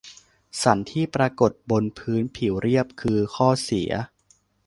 [0.61, 3.91] สันที่ปรากฏบนพื้นผิวเรียบ คือ ข้อเสีย